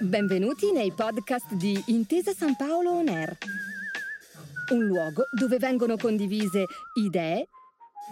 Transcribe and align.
Benvenuti 0.00 0.70
nei 0.70 0.92
podcast 0.92 1.52
di 1.54 1.82
Intesa 1.86 2.32
San 2.32 2.54
Paolo 2.54 2.92
On 2.92 3.08
Air, 3.08 3.36
un 4.70 4.84
luogo 4.86 5.24
dove 5.32 5.58
vengono 5.58 5.96
condivise 5.96 6.66
idee, 6.94 7.48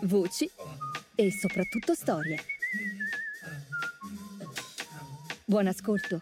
voci 0.03 0.51
e 1.15 1.31
soprattutto 1.31 1.95
storie. 1.95 2.41
Buon 5.45 5.69
ascolto. 5.69 6.19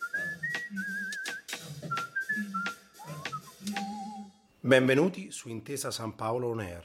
Benvenuti 4.60 5.30
su 5.30 5.48
Intesa 5.48 5.90
San 5.90 6.14
Paolo 6.14 6.48
On 6.48 6.60
Air. 6.60 6.84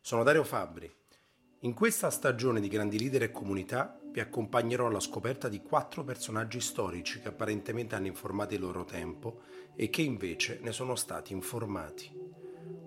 Sono 0.00 0.22
Dario 0.22 0.44
Fabbri. 0.44 0.88
In 1.60 1.74
questa 1.74 2.10
stagione 2.10 2.60
di 2.60 2.68
grandi 2.68 3.00
leader 3.00 3.24
e 3.24 3.32
comunità 3.32 3.98
vi 4.14 4.20
accompagnerò 4.20 4.86
alla 4.86 5.00
scoperta 5.00 5.48
di 5.48 5.60
quattro 5.60 6.04
personaggi 6.04 6.60
storici 6.60 7.18
che 7.18 7.26
apparentemente 7.26 7.96
hanno 7.96 8.06
informato 8.06 8.54
il 8.54 8.60
loro 8.60 8.84
tempo 8.84 9.40
e 9.74 9.90
che 9.90 10.02
invece 10.02 10.60
ne 10.62 10.70
sono 10.70 10.94
stati 10.94 11.32
informati. 11.32 12.12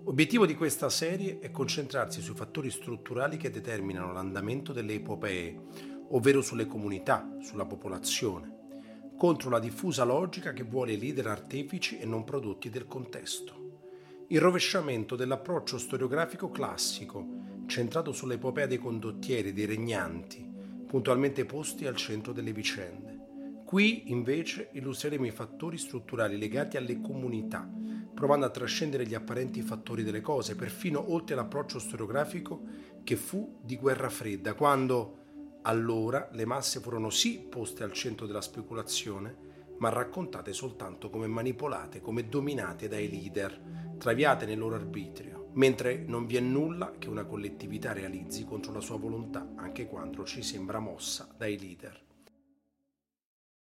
L'obiettivo 0.04 0.46
di 0.46 0.54
questa 0.54 0.88
serie 0.88 1.38
è 1.38 1.50
concentrarsi 1.50 2.22
sui 2.22 2.34
fattori 2.34 2.70
strutturali 2.70 3.36
che 3.36 3.50
determinano 3.50 4.10
l'andamento 4.10 4.72
delle 4.72 4.94
epopee, 4.94 5.64
ovvero 6.12 6.40
sulle 6.40 6.66
comunità, 6.66 7.36
sulla 7.42 7.66
popolazione, 7.66 9.10
contro 9.18 9.50
la 9.50 9.58
diffusa 9.58 10.04
logica 10.04 10.54
che 10.54 10.62
vuole 10.62 10.96
leader 10.96 11.26
artefici 11.26 11.98
e 11.98 12.06
non 12.06 12.24
prodotti 12.24 12.70
del 12.70 12.86
contesto. 12.86 14.24
Il 14.28 14.40
rovesciamento 14.40 15.14
dell'approccio 15.14 15.76
storiografico 15.76 16.48
classico, 16.50 17.26
centrato 17.66 18.12
sull'epopea 18.12 18.64
dei 18.64 18.78
condottieri, 18.78 19.52
dei 19.52 19.66
regnanti, 19.66 20.47
puntualmente 20.88 21.44
posti 21.44 21.86
al 21.86 21.96
centro 21.96 22.32
delle 22.32 22.52
vicende. 22.52 23.26
Qui 23.64 24.10
invece 24.10 24.70
illustreremo 24.72 25.26
i 25.26 25.30
fattori 25.30 25.76
strutturali 25.76 26.38
legati 26.38 26.78
alle 26.78 27.00
comunità, 27.02 27.70
provando 28.14 28.46
a 28.46 28.50
trascendere 28.50 29.06
gli 29.06 29.14
apparenti 29.14 29.60
fattori 29.60 30.02
delle 30.02 30.22
cose, 30.22 30.56
perfino 30.56 31.12
oltre 31.12 31.36
l'approccio 31.36 31.78
storiografico 31.78 32.62
che 33.04 33.16
fu 33.16 33.58
di 33.62 33.76
guerra 33.76 34.08
fredda, 34.08 34.54
quando 34.54 35.16
allora 35.62 36.30
le 36.32 36.46
masse 36.46 36.80
furono 36.80 37.10
sì 37.10 37.38
poste 37.38 37.84
al 37.84 37.92
centro 37.92 38.26
della 38.26 38.40
speculazione, 38.40 39.46
ma 39.80 39.90
raccontate 39.90 40.54
soltanto 40.54 41.10
come 41.10 41.26
manipolate, 41.26 42.00
come 42.00 42.26
dominate 42.26 42.88
dai 42.88 43.10
leader, 43.10 43.96
traviate 43.98 44.46
nel 44.46 44.58
loro 44.58 44.76
arbitrio 44.76 45.37
mentre 45.52 45.96
non 45.96 46.26
vi 46.26 46.36
è 46.36 46.40
nulla 46.40 46.94
che 46.98 47.08
una 47.08 47.24
collettività 47.24 47.92
realizzi 47.92 48.44
contro 48.44 48.72
la 48.72 48.80
sua 48.80 48.96
volontà, 48.96 49.52
anche 49.56 49.86
quando 49.86 50.24
ci 50.24 50.42
sembra 50.42 50.78
mossa 50.78 51.32
dai 51.36 51.58
leader. 51.58 52.06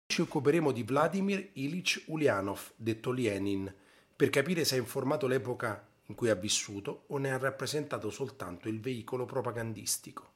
Ci 0.05 0.21
occuperemo 0.21 0.71
di 0.71 0.83
Vladimir 0.83 1.52
Ilich 1.53 2.03
Ulyanov, 2.07 2.73
detto 2.75 3.11
Lenin, 3.11 3.73
per 4.15 4.29
capire 4.29 4.65
se 4.65 4.75
ha 4.75 4.77
informato 4.77 5.25
l'epoca 5.25 5.87
in 6.07 6.15
cui 6.15 6.29
ha 6.29 6.35
vissuto 6.35 7.05
o 7.07 7.17
ne 7.17 7.31
ha 7.31 7.37
rappresentato 7.37 8.09
soltanto 8.09 8.67
il 8.67 8.81
veicolo 8.81 9.25
propagandistico. 9.25 10.29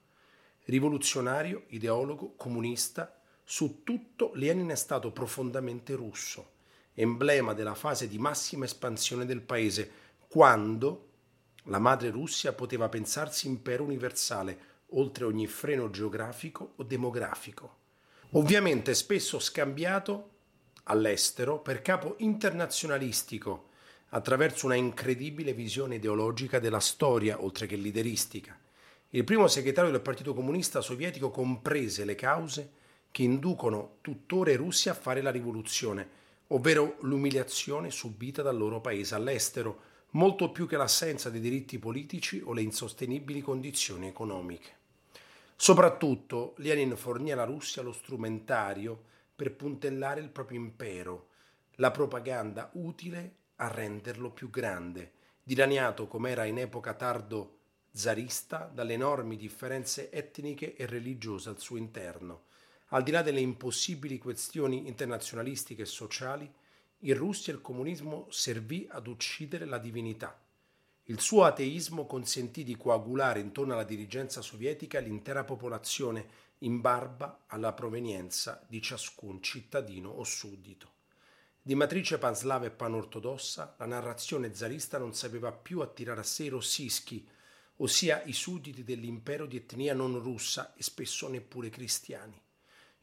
Rivoluzionario, 0.63 1.65
ideologo, 1.67 2.33
comunista, 2.35 3.19
su 3.43 3.83
tutto 3.83 4.31
Lenin 4.33 4.69
è 4.69 4.75
stato 4.75 5.11
profondamente 5.11 5.93
russo, 5.93 6.53
emblema 6.93 7.53
della 7.53 7.75
fase 7.75 8.07
di 8.07 8.17
massima 8.17 8.65
espansione 8.65 9.25
del 9.25 9.41
paese, 9.41 9.91
quando 10.27 11.09
la 11.65 11.79
madre 11.79 12.09
Russia 12.09 12.53
poteva 12.53 12.89
pensarsi 12.89 13.47
impero 13.47 13.83
universale, 13.83 14.73
oltre 14.89 15.25
ogni 15.25 15.47
freno 15.47 15.89
geografico 15.89 16.73
o 16.75 16.83
demografico. 16.83 17.77
Ovviamente 18.31 18.93
spesso 18.93 19.39
scambiato 19.39 20.29
all'estero 20.83 21.59
per 21.59 21.81
capo 21.81 22.15
internazionalistico, 22.19 23.69
attraverso 24.09 24.65
una 24.65 24.75
incredibile 24.75 25.53
visione 25.53 25.95
ideologica 25.95 26.59
della 26.59 26.79
storia, 26.79 27.43
oltre 27.43 27.65
che 27.65 27.75
lideristica. 27.75 28.57
Il 29.09 29.23
primo 29.23 29.47
segretario 29.47 29.91
del 29.91 30.01
Partito 30.01 30.33
Comunista 30.33 30.81
Sovietico 30.81 31.29
comprese 31.31 32.05
le 32.05 32.15
cause 32.15 32.71
che 33.11 33.23
inducono 33.23 33.97
tuttora 34.01 34.51
i 34.51 34.55
russi 34.55 34.89
a 34.89 34.93
fare 34.93 35.21
la 35.21 35.31
rivoluzione, 35.31 36.07
ovvero 36.47 36.97
l'umiliazione 37.01 37.89
subita 37.89 38.41
dal 38.41 38.57
loro 38.57 38.81
paese 38.81 39.15
all'estero, 39.15 39.93
molto 40.15 40.49
più 40.51 40.67
che 40.67 40.77
l'assenza 40.77 41.29
dei 41.29 41.41
diritti 41.41 41.77
politici 41.77 42.41
o 42.43 42.53
le 42.53 42.61
insostenibili 42.61 43.41
condizioni 43.41 44.07
economiche. 44.07 44.83
Soprattutto 45.55 46.53
Lenin 46.57 46.95
fornì 46.95 47.31
alla 47.31 47.43
Russia 47.43 47.81
lo 47.81 47.91
strumentario 47.91 49.13
per 49.35 49.53
puntellare 49.53 50.21
il 50.21 50.29
proprio 50.29 50.59
impero, 50.59 51.29
la 51.75 51.91
propaganda 51.91 52.69
utile 52.73 53.35
a 53.57 53.67
renderlo 53.67 54.31
più 54.31 54.49
grande, 54.49 55.11
dilaniato 55.43 56.07
come 56.07 56.31
era 56.31 56.45
in 56.45 56.59
epoca 56.59 56.93
tardo 56.93 57.59
zarista 57.91 58.69
dalle 58.73 58.93
enormi 58.93 59.35
differenze 59.37 60.11
etniche 60.11 60.75
e 60.75 60.85
religiose 60.85 61.49
al 61.49 61.59
suo 61.59 61.77
interno. 61.77 62.43
Al 62.89 63.03
di 63.03 63.11
là 63.11 63.21
delle 63.21 63.39
impossibili 63.41 64.17
questioni 64.17 64.87
internazionalistiche 64.87 65.81
e 65.81 65.85
sociali, 65.85 66.49
in 66.99 67.15
Russia 67.15 67.53
il 67.53 67.61
comunismo 67.61 68.27
servì 68.29 68.87
ad 68.89 69.07
uccidere 69.07 69.65
la 69.65 69.77
divinità. 69.77 70.39
Il 71.03 71.19
suo 71.19 71.43
ateismo 71.43 72.05
consentì 72.07 72.63
di 72.63 72.75
coagulare 72.75 73.39
intorno 73.39 73.73
alla 73.73 73.83
dirigenza 73.83 74.41
sovietica 74.41 74.99
l'intera 74.99 75.43
popolazione 75.43 76.27
in 76.59 76.81
barba 76.81 77.43
alla 77.47 77.73
provenienza 77.73 78.65
di 78.67 78.81
ciascun 78.81 79.41
cittadino 79.41 80.09
o 80.09 80.23
suddito. 80.23 80.93
Di 81.61 81.75
matrice 81.75 82.17
panslava 82.17 82.65
e 82.65 82.71
panortodossa, 82.71 83.75
la 83.77 83.85
narrazione 83.85 84.53
zarista 84.53 84.97
non 84.97 85.13
sapeva 85.13 85.51
più 85.51 85.81
attirare 85.81 86.21
a 86.21 86.23
sé 86.23 86.45
i 86.45 86.49
rossischi, 86.49 87.27
ossia 87.77 88.23
i 88.23 88.33
sudditi 88.33 88.83
dell'impero 88.83 89.45
di 89.45 89.57
etnia 89.57 89.93
non 89.93 90.19
russa 90.19 90.73
e 90.75 90.83
spesso 90.83 91.27
neppure 91.27 91.69
cristiani. 91.69 92.39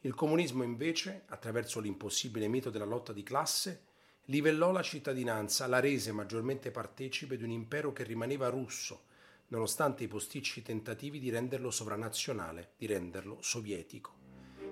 Il 0.05 0.15
comunismo 0.15 0.63
invece, 0.63 1.21
attraverso 1.27 1.79
l'impossibile 1.79 2.49
mito 2.49 2.69
della 2.69 2.83
lotta 2.83 3.13
di 3.13 3.23
classe, 3.23 3.83
livellò 4.25 4.73
la 4.73 4.81
cittadinanza, 4.81 5.65
la 5.65 5.79
rese 5.79 6.11
maggiormente 6.11 6.71
partecipe 6.71 7.37
di 7.37 7.43
un 7.45 7.51
impero 7.51 7.93
che 7.93 8.03
rimaneva 8.03 8.49
russo, 8.49 9.03
nonostante 9.47 10.03
i 10.03 10.09
posticci 10.09 10.61
tentativi 10.61 11.19
di 11.19 11.29
renderlo 11.29 11.71
sovranazionale, 11.71 12.71
di 12.77 12.85
renderlo 12.85 13.37
sovietico. 13.39 14.11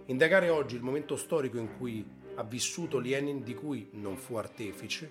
Indagare 0.07 0.49
oggi 0.49 0.75
il 0.75 0.81
momento 0.81 1.15
storico 1.15 1.57
in 1.57 1.77
cui 1.77 2.05
ha 2.35 2.43
vissuto 2.43 2.99
Lenin, 2.99 3.41
di 3.41 3.53
cui 3.53 3.87
non 3.93 4.17
fu 4.17 4.35
artefice, 4.35 5.09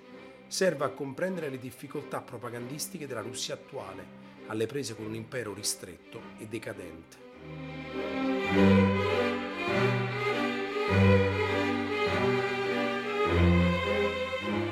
serve 0.49 0.85
a 0.85 0.91
comprendere 0.91 1.49
le 1.49 1.59
difficoltà 1.59 2.21
propagandistiche 2.21 3.07
della 3.07 3.23
Russia 3.23 3.55
attuale, 3.55 4.05
alle 4.49 4.67
prese 4.67 4.95
con 4.95 5.07
un 5.07 5.15
impero 5.15 5.55
ristretto 5.55 6.21
e 6.37 6.47
decadente. 6.47 7.29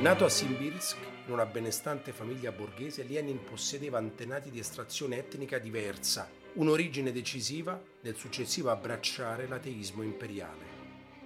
Nato 0.00 0.24
a 0.24 0.28
Simbirsk, 0.30 0.96
in 1.26 1.32
una 1.32 1.44
benestante 1.44 2.12
famiglia 2.12 2.50
borghese, 2.50 3.02
Lenin 3.02 3.44
possedeva 3.44 3.98
antenati 3.98 4.50
di 4.50 4.58
estrazione 4.58 5.18
etnica 5.18 5.58
diversa, 5.58 6.30
un'origine 6.54 7.12
decisiva 7.12 7.78
nel 8.00 8.16
successivo 8.16 8.70
abbracciare 8.70 9.46
l'ateismo 9.46 10.02
imperiale. 10.02 10.76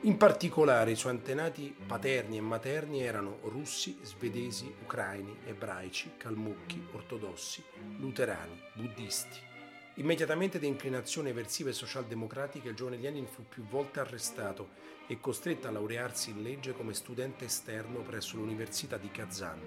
In 0.01 0.17
particolare 0.17 0.91
i 0.91 0.97
suoi 0.97 1.13
antenati 1.13 1.73
paterni 1.87 2.39
e 2.39 2.41
materni 2.41 3.03
erano 3.03 3.39
russi, 3.45 3.99
svedesi, 4.03 4.75
ucraini, 4.83 5.37
ebraici, 5.47 6.15
calmucchi, 6.17 6.85
ortodossi, 6.93 7.63
luterani, 7.99 8.61
buddisti. 8.75 9.51
Immediatamente 9.97 10.59
di 10.59 10.67
inclinazione 10.67 11.29
eversiva 11.29 11.69
e 11.69 11.75
socialdemocratica, 11.75 12.67
il 12.67 12.75
giovane 12.75 12.97
Lenin 12.97 13.27
fu 13.27 13.47
più 13.47 13.63
volte 13.65 14.01
arrestato 14.01 14.71
e 15.07 15.21
costretto 15.21 15.69
a 15.69 15.71
laurearsi 15.71 16.31
in 16.31 16.43
legge 16.43 16.73
come 16.73 16.95
studente 16.95 17.45
esterno 17.45 18.01
presso 18.01 18.37
l'Università 18.37 18.97
di 18.97 19.11
Kazan. 19.11 19.61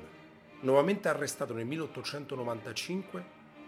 Nuovamente 0.62 1.10
arrestato 1.10 1.54
nel 1.54 1.68
1895, 1.68 3.24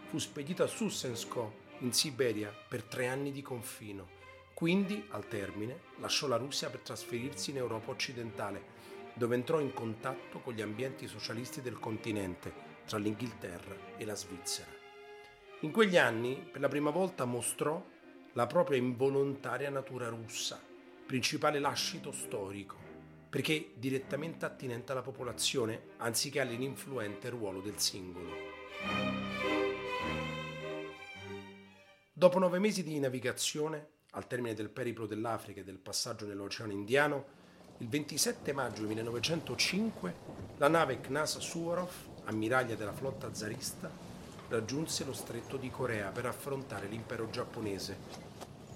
fu 0.07 0.17
spedito 0.17 0.63
a 0.63 0.67
Sussensko, 0.67 1.65
in 1.79 1.93
Siberia, 1.93 2.51
per 2.67 2.81
tre 2.81 3.05
anni 3.05 3.31
di 3.31 3.43
confino. 3.43 4.15
Quindi, 4.55 5.05
al 5.09 5.27
termine, 5.27 5.81
lasciò 5.99 6.25
la 6.25 6.37
Russia 6.37 6.71
per 6.71 6.79
trasferirsi 6.79 7.51
in 7.51 7.57
Europa 7.57 7.91
occidentale, 7.91 8.75
dove 9.13 9.35
entrò 9.35 9.59
in 9.59 9.73
contatto 9.73 10.39
con 10.39 10.55
gli 10.55 10.61
ambienti 10.61 11.07
socialisti 11.07 11.61
del 11.61 11.77
continente, 11.77 12.51
tra 12.87 12.97
l'Inghilterra 12.97 13.75
e 13.97 14.05
la 14.05 14.15
Svizzera. 14.15 14.76
In 15.61 15.71
quegli 15.71 15.97
anni, 15.97 16.35
per 16.35 16.61
la 16.61 16.67
prima 16.67 16.91
volta, 16.91 17.25
mostrò 17.25 17.83
la 18.33 18.45
propria 18.45 18.77
involontaria 18.77 19.71
natura 19.71 20.07
russa, 20.07 20.61
principale 21.03 21.57
lascito 21.57 22.11
storico, 22.11 22.75
perché 23.27 23.71
direttamente 23.73 24.45
attinente 24.45 24.91
alla 24.91 25.01
popolazione, 25.01 25.93
anziché 25.97 26.41
all'ininfluente 26.41 27.29
ruolo 27.29 27.61
del 27.61 27.79
singolo. 27.79 28.35
Dopo 32.13 32.37
nove 32.37 32.59
mesi 32.59 32.83
di 32.83 32.99
navigazione, 32.99 33.87
al 34.11 34.27
termine 34.27 34.53
del 34.53 34.69
periplo 34.69 35.07
dell'Africa 35.07 35.61
e 35.61 35.63
del 35.63 35.79
passaggio 35.79 36.27
nell'Oceano 36.27 36.71
Indiano, 36.71 37.25
il 37.79 37.87
27 37.87 38.53
maggio 38.53 38.83
1905 38.83 40.15
la 40.57 40.67
nave 40.67 41.01
Knas 41.01 41.39
Suvorov, 41.39 41.91
ammiraglia 42.25 42.75
della 42.75 42.93
flotta 42.93 43.33
zarista, 43.33 44.06
raggiunse 44.49 45.03
lo 45.03 45.13
stretto 45.13 45.57
di 45.57 45.69
Corea 45.69 46.09
per 46.09 46.25
affrontare 46.25 46.87
l'impero 46.87 47.29
giapponese. 47.29 47.97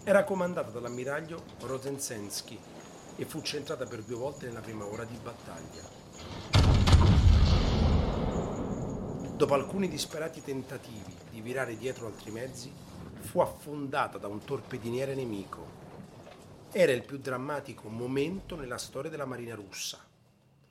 Era 0.03 0.23
comandata 0.23 0.69
dall'ammiraglio 0.69 1.43
Rozensensky 1.61 2.59
e 3.15 3.25
fu 3.25 3.41
centrata 3.41 3.85
per 3.85 4.03
due 4.03 4.15
volte 4.15 4.47
nella 4.47 4.61
prima 4.61 4.85
ora 4.85 5.03
di 5.03 5.17
battaglia. 5.21 5.99
Dopo 9.35 9.53
alcuni 9.53 9.87
disperati 9.87 10.41
tentativi 10.41 11.15
di 11.29 11.41
virare 11.41 11.77
dietro 11.77 12.05
altri 12.05 12.31
mezzi, 12.31 12.71
fu 13.21 13.39
affondata 13.39 14.17
da 14.17 14.27
un 14.27 14.43
torpediniere 14.43 15.15
nemico. 15.15 15.79
Era 16.71 16.91
il 16.91 17.03
più 17.03 17.17
drammatico 17.17 17.89
momento 17.89 18.55
nella 18.55 18.77
storia 18.77 19.09
della 19.09 19.25
marina 19.25 19.55
russa. 19.55 19.99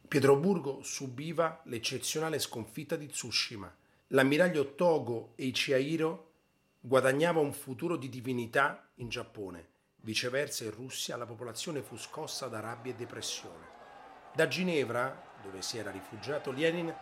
Pietroburgo 0.06 0.82
subiva 0.82 1.61
l'eccezionale 1.64 2.38
sconfitta 2.38 2.96
di 2.96 3.06
Tsushima. 3.06 3.73
L'ammiraglio 4.12 4.74
Togo 4.74 5.34
Eichiairo 5.36 6.32
guadagnava 6.80 7.38
un 7.38 7.52
futuro 7.52 7.94
di 7.94 8.08
divinità 8.08 8.90
in 8.96 9.08
Giappone. 9.08 9.68
Viceversa 10.02 10.64
in 10.64 10.72
Russia 10.72 11.16
la 11.16 11.26
popolazione 11.26 11.80
fu 11.80 11.96
scossa 11.96 12.48
da 12.48 12.58
rabbia 12.58 12.90
e 12.90 12.96
depressione. 12.96 13.68
Da 14.34 14.48
Ginevra, 14.48 15.16
dove 15.44 15.62
si 15.62 15.78
era 15.78 15.92
rifugiato 15.92 16.50
Lenin, 16.50 16.92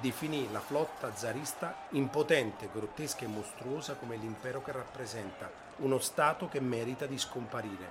definì 0.00 0.50
la 0.50 0.58
flotta 0.58 1.14
zarista 1.14 1.86
impotente, 1.90 2.68
grottesca 2.72 3.24
e 3.24 3.28
mostruosa 3.28 3.94
come 3.94 4.16
l'impero 4.16 4.60
che 4.60 4.72
rappresenta, 4.72 5.48
uno 5.76 6.00
Stato 6.00 6.48
che 6.48 6.58
merita 6.58 7.06
di 7.06 7.16
scomparire. 7.16 7.90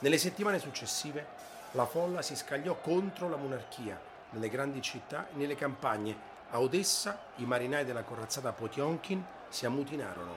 Nelle 0.00 0.18
settimane 0.18 0.58
successive 0.58 1.26
la 1.70 1.86
folla 1.86 2.20
si 2.20 2.36
scagliò 2.36 2.78
contro 2.82 3.30
la 3.30 3.36
monarchia 3.36 3.98
nelle 4.32 4.50
grandi 4.50 4.82
città 4.82 5.26
e 5.30 5.36
nelle 5.36 5.54
campagne. 5.54 6.29
A 6.52 6.60
Odessa 6.60 7.32
i 7.36 7.44
marinai 7.44 7.84
della 7.84 8.02
corazzata 8.02 8.52
Potionkin 8.52 9.24
si 9.48 9.66
ammutinarono, 9.66 10.36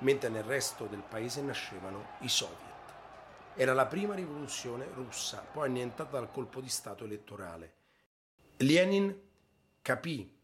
mentre 0.00 0.28
nel 0.28 0.42
resto 0.42 0.84
del 0.84 1.02
paese 1.02 1.40
nascevano 1.40 2.18
i 2.20 2.28
soviet. 2.28 2.58
Era 3.54 3.72
la 3.72 3.86
prima 3.86 4.14
rivoluzione 4.14 4.86
russa, 4.92 5.38
poi 5.38 5.68
annientata 5.68 6.18
dal 6.18 6.30
colpo 6.30 6.60
di 6.60 6.68
Stato 6.68 7.04
elettorale. 7.04 7.76
Lenin 8.58 9.18
capì 9.80 10.38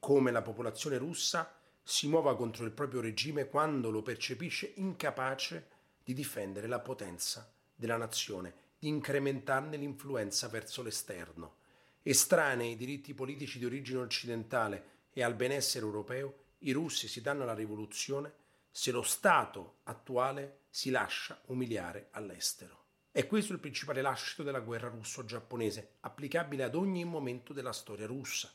come 0.00 0.32
la 0.32 0.42
popolazione 0.42 0.98
russa 0.98 1.54
si 1.80 2.08
muova 2.08 2.34
contro 2.34 2.64
il 2.64 2.72
proprio 2.72 3.00
regime 3.00 3.46
quando 3.46 3.90
lo 3.90 4.02
percepisce 4.02 4.72
incapace 4.76 5.68
di 6.02 6.14
difendere 6.14 6.66
la 6.66 6.80
potenza 6.80 7.48
della 7.72 7.96
nazione, 7.96 8.54
di 8.80 8.88
incrementarne 8.88 9.76
l'influenza 9.76 10.48
verso 10.48 10.82
l'esterno. 10.82 11.62
Estranei 12.06 12.72
ai 12.72 12.76
diritti 12.76 13.14
politici 13.14 13.58
di 13.58 13.64
origine 13.64 14.00
occidentale 14.00 15.06
e 15.14 15.22
al 15.22 15.34
benessere 15.34 15.86
europeo, 15.86 16.34
i 16.58 16.72
russi 16.72 17.08
si 17.08 17.22
danno 17.22 17.44
alla 17.44 17.54
rivoluzione 17.54 18.30
se 18.70 18.90
lo 18.90 19.02
Stato 19.02 19.78
attuale 19.84 20.64
si 20.68 20.90
lascia 20.90 21.40
umiliare 21.46 22.08
all'estero. 22.10 22.82
È 23.10 23.26
questo 23.26 23.54
il 23.54 23.58
principale 23.58 24.02
lascito 24.02 24.42
della 24.42 24.60
guerra 24.60 24.88
russo-giapponese, 24.88 25.94
applicabile 26.00 26.64
ad 26.64 26.74
ogni 26.74 27.04
momento 27.04 27.54
della 27.54 27.72
storia 27.72 28.06
russa 28.06 28.52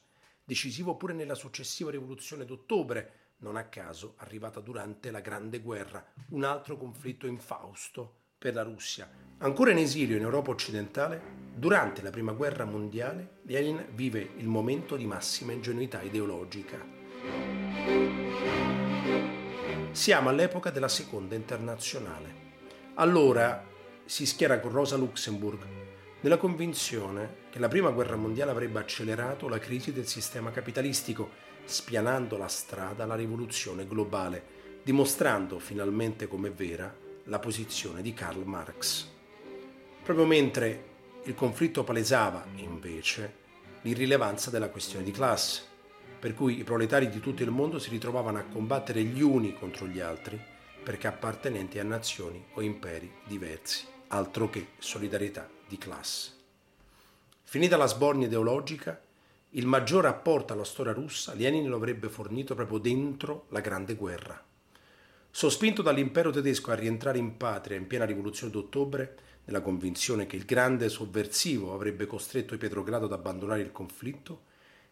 decisivo 0.50 0.96
pure 0.96 1.14
nella 1.14 1.36
successiva 1.36 1.92
rivoluzione 1.92 2.44
d'ottobre, 2.44 3.34
non 3.38 3.56
a 3.56 3.66
caso 3.66 4.16
arrivata 4.18 4.60
durante 4.60 5.12
la 5.12 5.20
Grande 5.20 5.60
Guerra, 5.60 6.04
un 6.30 6.44
altro 6.44 6.76
conflitto 6.76 7.28
infausto 7.28 8.18
per 8.40 8.54
la 8.54 8.64
Russia. 8.64 9.06
Ancora 9.40 9.72
in 9.72 9.80
esilio 9.80 10.16
in 10.16 10.24
Europa 10.24 10.50
occidentale, 10.50 11.22
durante 11.54 12.02
la 12.02 12.10
Prima 12.10 12.32
Guerra 12.32 12.64
Mondiale, 12.64 13.40
Lenin 13.44 13.88
vive 13.92 14.30
il 14.38 14.48
momento 14.48 14.96
di 14.96 15.06
massima 15.06 15.52
ingenuità 15.52 16.02
ideologica. 16.02 16.78
Siamo 19.92 20.30
all'epoca 20.30 20.70
della 20.70 20.88
Seconda 20.88 21.36
Internazionale. 21.36 22.48
Allora 22.94 23.62
si 24.06 24.26
schiera 24.26 24.62
con 24.62 24.72
Rosa 24.72 24.96
Luxemburg 24.96 25.66
nella 26.22 26.38
convinzione 26.38 27.48
che 27.50 27.60
la 27.60 27.68
Prima 27.68 27.90
Guerra 27.90 28.16
Mondiale 28.16 28.52
avrebbe 28.52 28.80
accelerato 28.80 29.50
la 29.50 29.60
crisi 29.60 29.92
del 29.92 30.08
sistema 30.08 30.50
capitalistico, 30.52 31.30
spianando 31.66 32.38
la 32.38 32.48
strada 32.48 33.04
alla 33.04 33.16
rivoluzione 33.16 33.86
globale, 33.86 34.82
dimostrando 34.82 35.60
finalmente 35.60 36.28
come 36.28 36.50
vera 36.50 37.08
la 37.30 37.40
posizione 37.40 38.02
di 38.02 38.14
Karl 38.14 38.44
Marx. 38.44 39.08
Proprio 40.04 40.26
mentre 40.26 40.88
il 41.24 41.36
conflitto 41.36 41.84
palesava, 41.84 42.46
invece, 42.56 43.34
l'irrilevanza 43.82 44.50
della 44.50 44.70
questione 44.70 45.06
di 45.06 45.12
classe, 45.12 45.62
per 46.20 46.34
cui 46.34 46.60
i 46.60 46.64
proletari 46.64 47.10
di 47.10 47.20
tutto 47.20 47.44
il 47.44 47.52
mondo 47.52 47.80
si 47.80 47.90
ritrovavano 47.90 48.40
a 48.40 48.44
combattere 48.44 49.04
gli 49.04 49.22
uni 49.22 49.54
contro 49.54 49.88
gli 49.88 50.00
altri 50.00 50.40
perché 50.84 51.08
appartenenti 51.08 51.78
a 51.78 51.84
nazioni 51.84 52.44
o 52.54 52.62
imperi 52.62 53.12
diversi, 53.26 53.86
altro 54.08 54.50
che 54.50 54.70
solidarietà 54.80 55.48
di 55.68 55.78
classe. 55.78 56.32
Finita 57.44 57.78
la 57.78 57.86
sbornia 57.86 58.28
ideologica, 58.28 59.00
il 59.52 59.68
maggiore 59.68 60.08
apporto 60.08 60.54
alla 60.54 60.64
storia 60.64 60.94
russa 60.94 61.34
Lenin 61.34 61.68
lo 61.68 61.76
avrebbe 61.76 62.10
fornito 62.10 62.56
proprio 62.56 62.80
dentro 62.80 63.46
la 63.50 63.60
Grande 63.60 63.96
Guerra. 63.96 64.49
Sospinto 65.40 65.82
dall'impero 65.82 66.32
tedesco 66.32 66.72
a 66.72 66.76
rientrare 66.76 67.18
in 67.18 67.38
patria 67.38 67.78
in 67.78 67.88
piena 67.88 68.04
rivoluzione 68.04 68.52
d'ottobre, 68.52 69.16
nella 69.46 69.62
convinzione 69.62 70.26
che 70.26 70.36
il 70.36 70.44
grande 70.44 70.90
sovversivo 70.90 71.74
avrebbe 71.74 72.06
costretto 72.06 72.58
Pietrogrado 72.58 73.06
ad 73.06 73.14
abbandonare 73.14 73.62
il 73.62 73.72
conflitto, 73.72 74.42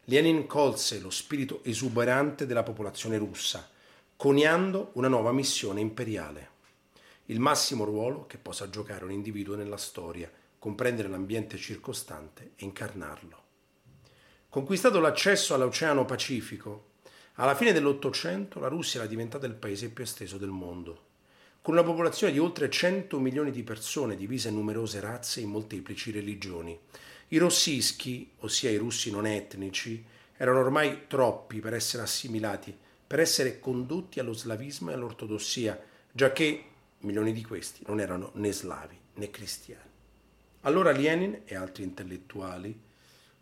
Lenin 0.05 0.47
colse 0.47 1.01
lo 1.01 1.09
spirito 1.09 1.61
esuberante 1.65 2.45
della 2.45 2.63
popolazione 2.63 3.17
russa, 3.17 3.69
coniando 4.15 4.91
una 4.93 5.09
nuova 5.09 5.33
missione 5.33 5.81
imperiale. 5.81 6.49
Il 7.25 7.41
massimo 7.41 7.83
ruolo 7.83 8.25
che 8.25 8.37
possa 8.37 8.69
giocare 8.69 9.03
un 9.03 9.11
individuo 9.11 9.57
nella 9.57 9.75
storia, 9.75 10.31
comprendere 10.57 11.09
l'ambiente 11.09 11.57
circostante 11.57 12.51
e 12.55 12.63
incarnarlo. 12.63 13.43
Conquistato 14.47 15.01
l'accesso 15.01 15.53
all'Oceano 15.53 16.05
Pacifico, 16.05 16.86
alla 17.39 17.55
fine 17.55 17.71
dell'Ottocento 17.71 18.59
la 18.59 18.67
Russia 18.67 18.99
era 18.99 19.09
diventata 19.09 19.45
il 19.45 19.53
paese 19.53 19.89
più 19.89 20.03
esteso 20.03 20.37
del 20.37 20.49
mondo, 20.49 21.05
con 21.61 21.75
una 21.75 21.83
popolazione 21.83 22.33
di 22.33 22.39
oltre 22.39 22.69
100 22.69 23.19
milioni 23.19 23.51
di 23.51 23.61
persone 23.61 24.15
divise 24.15 24.49
in 24.49 24.55
numerose 24.55 24.99
razze 24.99 25.39
e 25.39 25.43
in 25.43 25.49
molteplici 25.49 26.11
religioni. 26.11 26.77
I 27.29 27.37
rossischi, 27.37 28.31
ossia 28.39 28.71
i 28.71 28.77
russi 28.77 29.11
non 29.11 29.27
etnici, 29.27 30.03
erano 30.35 30.59
ormai 30.59 31.07
troppi 31.07 31.59
per 31.59 31.73
essere 31.73 32.03
assimilati, 32.03 32.75
per 33.05 33.19
essere 33.19 33.59
condotti 33.59 34.19
allo 34.19 34.33
slavismo 34.33 34.89
e 34.89 34.93
all'ortodossia, 34.93 35.79
giacché 36.11 36.63
milioni 36.99 37.33
di 37.33 37.43
questi 37.43 37.83
non 37.85 37.99
erano 37.99 38.31
né 38.35 38.51
slavi 38.51 38.97
né 39.15 39.29
cristiani. 39.29 39.89
Allora 40.61 40.91
Lenin 40.91 41.41
e 41.45 41.55
altri 41.55 41.83
intellettuali 41.83 42.85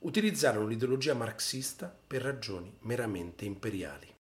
utilizzarono 0.06 0.68
l'ideologia 0.68 1.16
marxista 1.16 1.94
per 2.06 2.22
ragioni 2.22 2.72
meramente 2.82 3.44
imperiali. 3.44 4.14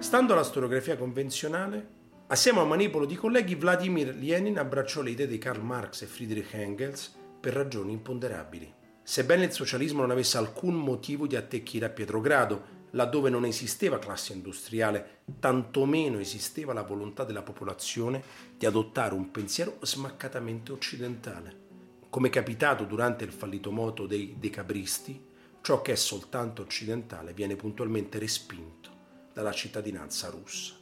Stando 0.00 0.32
alla 0.32 0.42
storiografia 0.42 0.96
convenzionale, 0.96 1.88
assieme 2.26 2.58
a 2.58 2.62
un 2.62 2.68
manipolo 2.68 3.06
di 3.06 3.14
colleghi, 3.14 3.54
Vladimir 3.54 4.12
Lenin 4.16 4.58
abbracciò 4.58 5.02
le 5.02 5.10
idee 5.10 5.28
di 5.28 5.38
Karl 5.38 5.62
Marx 5.62 6.02
e 6.02 6.06
Friedrich 6.06 6.52
Engels 6.54 7.16
per 7.40 7.54
ragioni 7.54 7.92
imponderabili. 7.92 8.74
Sebbene 9.04 9.44
il 9.44 9.52
socialismo 9.52 10.00
non 10.00 10.10
avesse 10.10 10.36
alcun 10.36 10.74
motivo 10.74 11.28
di 11.28 11.36
attecchire 11.36 11.86
a 11.86 11.90
Pietrogrado, 11.90 12.76
laddove 12.90 13.30
non 13.30 13.44
esisteva 13.44 14.00
classe 14.00 14.32
industriale, 14.32 15.20
tantomeno 15.38 16.18
esisteva 16.18 16.72
la 16.72 16.82
volontà 16.82 17.22
della 17.22 17.42
popolazione 17.42 18.20
di 18.56 18.66
adottare 18.66 19.14
un 19.14 19.30
pensiero 19.30 19.76
smaccatamente 19.82 20.72
occidentale. 20.72 21.66
Come 22.10 22.30
capitato 22.30 22.84
durante 22.84 23.24
il 23.24 23.32
fallito 23.32 23.70
moto 23.70 24.06
dei 24.06 24.36
decabristi, 24.38 25.22
ciò 25.60 25.82
che 25.82 25.92
è 25.92 25.94
soltanto 25.94 26.62
occidentale 26.62 27.34
viene 27.34 27.54
puntualmente 27.54 28.18
respinto 28.18 28.90
dalla 29.34 29.52
cittadinanza 29.52 30.30
russa. 30.30 30.74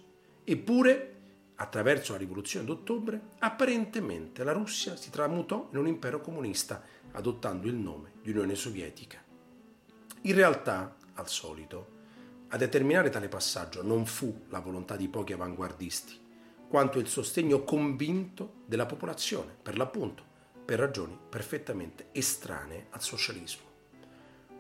Eppure, 0.45 1.14
attraverso 1.56 2.12
la 2.12 2.18
rivoluzione 2.18 2.64
d'ottobre, 2.64 3.21
apparentemente 3.40 4.45
la 4.45 4.52
Russia 4.52 4.95
si 4.95 5.11
tramutò 5.11 5.68
in 5.73 5.78
un 5.78 5.88
impero 5.88 6.21
comunista, 6.21 6.80
adottando 7.11 7.66
il 7.66 7.75
nome 7.75 8.12
di 8.23 8.30
Unione 8.30 8.54
Sovietica. 8.54 9.21
In 10.23 10.35
realtà, 10.35 10.97
al 11.14 11.28
solito, 11.28 11.95
a 12.49 12.56
determinare 12.56 13.11
tale 13.11 13.26
passaggio 13.26 13.83
non 13.83 14.06
fu 14.06 14.45
la 14.50 14.61
volontà 14.61 14.95
di 14.95 15.09
pochi 15.09 15.33
avanguardisti, 15.33 16.21
quanto 16.68 17.00
il 17.00 17.09
sostegno 17.09 17.64
convinto 17.64 18.62
della 18.66 18.87
popolazione, 18.87 19.56
per 19.61 19.76
l'appunto, 19.76 20.35
per 20.66 20.80
ragioni 20.80 21.16
perfettamente 21.28 22.08
estranee 22.11 22.88
al 22.90 23.00
socialismo. 23.00 23.64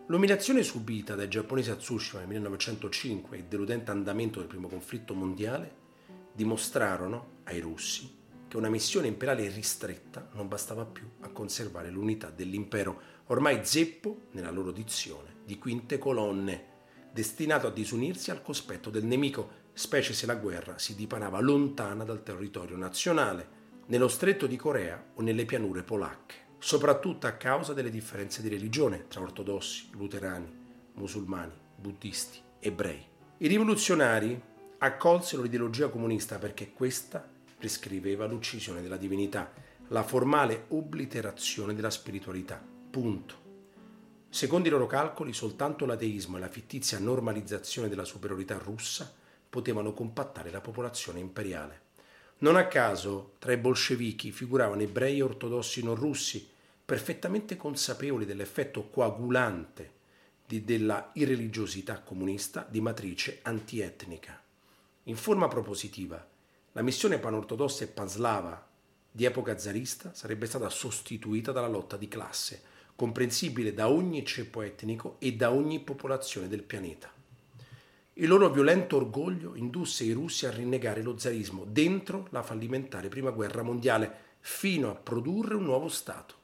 L'umiliazione 0.06 0.62
subita 0.62 1.16
dai 1.16 1.28
giapponesi 1.28 1.70
a 1.70 1.74
Tsushima 1.74 2.20
nel 2.20 2.28
1905 2.28 3.36
e 3.36 3.40
il 3.40 3.46
deludente 3.46 3.90
andamento 3.90 4.38
del 4.38 4.48
primo 4.48 4.68
conflitto 4.68 5.14
mondiale 5.14 5.84
dimostrarono 6.32 7.40
ai 7.44 7.58
russi 7.58 8.16
che 8.48 8.56
una 8.56 8.68
missione 8.68 9.08
imperiale 9.08 9.48
ristretta 9.48 10.28
non 10.34 10.46
bastava 10.46 10.84
più 10.84 11.04
a 11.20 11.28
conservare 11.30 11.90
l'unità 11.90 12.30
dell'impero, 12.30 13.00
ormai 13.26 13.64
zeppo, 13.64 14.28
nella 14.32 14.52
loro 14.52 14.70
dizione, 14.70 15.38
di 15.44 15.58
quinte 15.58 15.98
colonne, 15.98 16.74
destinato 17.10 17.66
a 17.66 17.72
disunirsi 17.72 18.30
al 18.30 18.42
cospetto 18.42 18.90
del 18.90 19.04
nemico, 19.04 19.64
specie 19.72 20.12
se 20.12 20.26
la 20.26 20.36
guerra 20.36 20.78
si 20.78 20.94
dipanava 20.94 21.40
lontana 21.40 22.04
dal 22.04 22.22
territorio 22.22 22.76
nazionale, 22.76 23.64
nello 23.86 24.08
stretto 24.08 24.46
di 24.46 24.56
Corea 24.56 25.12
o 25.14 25.22
nelle 25.22 25.44
pianure 25.44 25.82
polacche, 25.82 26.34
soprattutto 26.58 27.26
a 27.26 27.32
causa 27.32 27.72
delle 27.72 27.90
differenze 27.90 28.42
di 28.42 28.48
religione 28.48 29.06
tra 29.06 29.20
ortodossi, 29.20 29.90
luterani, 29.92 30.64
musulmani, 30.94 31.52
buddisti, 31.76 32.40
ebrei. 32.58 33.04
I 33.38 33.46
rivoluzionari 33.46 34.40
accolsero 34.78 35.42
l'ideologia 35.42 35.88
comunista 35.88 36.38
perché 36.38 36.72
questa 36.72 37.24
prescriveva 37.56 38.26
l'uccisione 38.26 38.82
della 38.82 38.96
divinità, 38.96 39.52
la 39.88 40.02
formale 40.02 40.64
obliterazione 40.68 41.74
della 41.74 41.90
spiritualità. 41.90 42.60
Punto. 42.90 43.44
Secondo 44.28 44.68
i 44.68 44.70
loro 44.70 44.86
calcoli, 44.86 45.32
soltanto 45.32 45.86
l'ateismo 45.86 46.36
e 46.36 46.40
la 46.40 46.48
fittizia 46.48 46.98
normalizzazione 46.98 47.88
della 47.88 48.04
superiorità 48.04 48.58
russa 48.58 49.14
potevano 49.48 49.92
compattare 49.92 50.50
la 50.50 50.60
popolazione 50.60 51.20
imperiale. 51.20 51.85
Non 52.38 52.56
a 52.56 52.66
caso, 52.66 53.32
tra 53.38 53.52
i 53.52 53.56
bolscevichi 53.56 54.30
figuravano 54.30 54.82
ebrei 54.82 55.22
ortodossi 55.22 55.82
non 55.82 55.94
russi, 55.94 56.46
perfettamente 56.84 57.56
consapevoli 57.56 58.26
dell'effetto 58.26 58.90
coagulante 58.90 59.92
di, 60.46 60.62
della 60.62 61.10
irreligiosità 61.14 62.00
comunista 62.00 62.66
di 62.68 62.82
matrice 62.82 63.38
antietnica. 63.40 64.38
In 65.04 65.16
forma 65.16 65.48
propositiva, 65.48 66.24
la 66.72 66.82
missione 66.82 67.18
panortodossa 67.18 67.84
e 67.84 67.88
panslava 67.88 68.68
di 69.10 69.24
epoca 69.24 69.56
zarista 69.56 70.12
sarebbe 70.12 70.44
stata 70.44 70.68
sostituita 70.68 71.52
dalla 71.52 71.68
lotta 71.68 71.96
di 71.96 72.06
classe, 72.06 72.62
comprensibile 72.94 73.72
da 73.72 73.88
ogni 73.88 74.26
ceppo 74.26 74.60
etnico 74.60 75.16
e 75.20 75.32
da 75.32 75.50
ogni 75.52 75.80
popolazione 75.80 76.48
del 76.48 76.62
pianeta. 76.62 77.15
Il 78.18 78.28
loro 78.28 78.48
violento 78.48 78.96
orgoglio 78.96 79.54
indusse 79.56 80.04
i 80.04 80.12
russi 80.12 80.46
a 80.46 80.50
rinnegare 80.50 81.02
lo 81.02 81.18
zarismo 81.18 81.66
dentro 81.66 82.28
la 82.30 82.42
fallimentare 82.42 83.08
prima 83.08 83.30
guerra 83.30 83.62
mondiale, 83.62 84.38
fino 84.40 84.90
a 84.90 84.94
produrre 84.94 85.54
un 85.54 85.64
nuovo 85.64 85.88
Stato. 85.88 86.36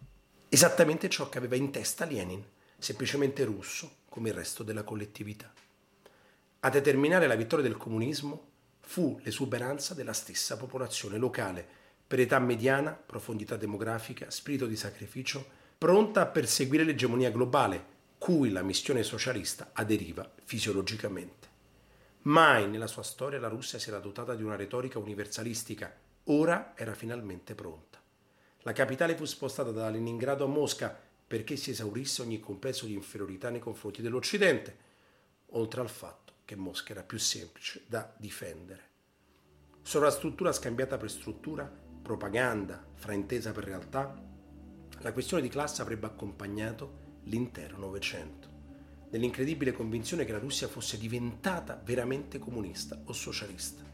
Esattamente 0.51 1.09
ciò 1.09 1.31
che 1.31 1.39
aveva 1.39 1.57
in 1.57 1.71
testa 1.71 2.05
Lenin, 2.05 2.45
semplicemente 2.77 3.45
russo 3.45 4.01
come 4.11 4.29
il 4.29 4.35
resto 4.35 4.63
della 4.63 4.83
collettività. 4.83 5.51
A 6.61 6.69
determinare 6.69 7.27
la 7.27 7.37
vittoria 7.37 7.65
del 7.65 7.79
comunismo 7.79 8.49
fu 8.81 9.19
l'esuberanza 9.23 9.95
della 9.95 10.13
stessa 10.13 10.59
popolazione 10.59 11.17
locale, 11.17 11.67
per 12.07 12.21
età 12.21 12.39
mediana, 12.39 12.91
profondità 12.93 13.57
demografica, 13.57 14.31
spirito 14.31 14.67
di 14.67 14.77
sacrificio, 14.77 15.43
pronta 15.79 16.21
a 16.21 16.27
perseguire 16.27 16.85
l'egemonia 16.85 17.31
globale, 17.31 17.83
cui 18.19 18.51
la 18.51 18.63
missione 18.63 19.03
socialista 19.03 19.71
aderiva 19.73 20.31
fisiologicamente. 20.45 21.52
Mai 22.25 22.69
nella 22.69 22.87
sua 22.87 23.03
storia 23.03 23.41
la 23.41 23.49
Russia 23.49 23.81
si 23.81 23.89
era 23.89 23.99
dotata 23.99 24.37
di 24.37 24.45
una 24.45 24.55
retorica 24.55 25.01
universalistica, 25.01 25.93
ora 26.25 26.73
era 26.77 26.95
finalmente 26.95 27.57
pronta. 27.57 28.01
La 28.61 28.73
capitale 28.73 29.17
fu 29.17 29.25
spostata 29.25 29.73
da 29.73 29.89
Leningrado 29.89 30.45
a 30.45 30.49
Mosca 30.49 30.97
perché 31.27 31.57
si 31.57 31.71
esaurisse 31.71 32.23
ogni 32.23 32.39
complesso 32.39 32.87
di 32.87 32.95
inferiorità 32.95 33.51
nei 33.51 33.59
confronti 33.59 34.03
dell'Occidente, 34.03 34.77
oltre 35.47 35.81
al 35.81 35.89
fatto 35.89 36.35
che 36.45 36.55
Mosca 36.55 36.93
era 36.93 37.03
più 37.03 37.19
semplice 37.19 37.83
da 37.89 38.15
difendere. 38.17 38.91
Sovrastruttura 39.83 40.53
scambiata 40.53 40.99
per 40.99 41.11
struttura, 41.11 41.65
propaganda 41.65 42.87
fraintesa 42.95 43.51
per 43.51 43.65
realtà, 43.65 44.15
la 45.01 45.13
questione 45.13 45.43
di 45.43 45.49
classe 45.49 45.83
avrebbe 45.83 46.07
accompagnato 46.07 47.01
l'intero 47.25 47.79
Novecento, 47.79 48.49
nell'incredibile 49.13 49.73
convinzione 49.73 50.25
che 50.25 50.33
la 50.33 50.39
Russia 50.39 50.69
fosse 50.69 50.99
diventata 50.99 51.81
veramente 51.85 52.39
comunista 52.39 52.99
o 53.05 53.13
socialista, 53.13 53.85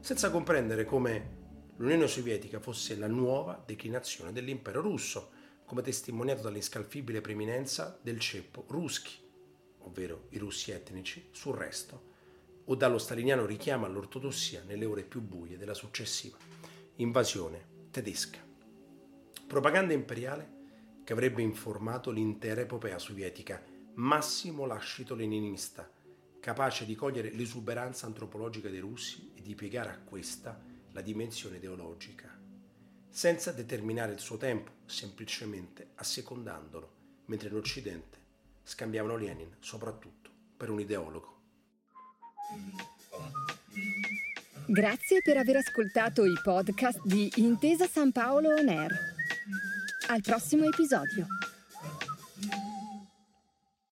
senza 0.00 0.30
comprendere 0.30 0.84
come 0.84 1.44
l'Unione 1.76 2.06
Sovietica 2.06 2.60
fosse 2.60 2.96
la 2.96 3.06
nuova 3.06 3.62
declinazione 3.64 4.32
dell'impero 4.32 4.82
russo, 4.82 5.30
come 5.64 5.82
testimoniato 5.82 6.42
dall'inscalfibile 6.42 7.22
preeminenza 7.22 7.98
del 8.02 8.20
ceppo 8.20 8.66
Ruschi, 8.68 9.14
ovvero 9.80 10.26
i 10.30 10.38
russi 10.38 10.70
etnici, 10.70 11.28
sul 11.32 11.54
resto, 11.54 12.14
o 12.66 12.74
dallo 12.74 12.98
staliniano 12.98 13.46
richiamo 13.46 13.86
all'ortodossia 13.86 14.62
nelle 14.66 14.84
ore 14.84 15.04
più 15.04 15.22
buie 15.22 15.56
della 15.56 15.74
successiva 15.74 16.36
invasione 16.96 17.74
tedesca. 17.90 18.38
Propaganda 19.46 19.94
imperiale 19.94 20.54
che 21.02 21.12
avrebbe 21.12 21.40
informato 21.40 22.10
l'intera 22.10 22.60
epopea 22.60 22.98
sovietica, 22.98 23.62
massimo 23.96 24.66
lascito 24.66 25.14
leninista, 25.14 25.88
capace 26.40 26.84
di 26.84 26.94
cogliere 26.94 27.30
l'esuberanza 27.30 28.06
antropologica 28.06 28.68
dei 28.68 28.80
russi 28.80 29.32
e 29.34 29.42
di 29.42 29.54
piegare 29.54 29.90
a 29.90 29.98
questa 29.98 30.58
la 30.92 31.00
dimensione 31.00 31.56
ideologica, 31.56 32.28
senza 33.08 33.52
determinare 33.52 34.12
il 34.12 34.18
suo 34.18 34.36
tempo, 34.36 34.70
semplicemente 34.86 35.90
assecondandolo, 35.94 36.90
mentre 37.26 37.48
l'Occidente 37.48 38.18
scambiavano 38.64 39.16
Lenin 39.16 39.56
soprattutto 39.60 40.30
per 40.56 40.70
un 40.70 40.80
ideologo. 40.80 41.34
Grazie 44.66 45.20
per 45.22 45.36
aver 45.36 45.56
ascoltato 45.56 46.24
i 46.24 46.34
podcast 46.42 47.00
di 47.04 47.30
Intesa 47.36 47.86
San 47.86 48.12
Paolo 48.12 48.50
On 48.50 48.68
Air. 48.68 48.92
Al 50.08 50.20
prossimo 50.20 50.64
episodio. 50.64 51.26